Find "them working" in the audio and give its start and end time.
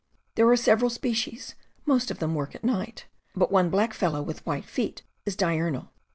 2.17-2.55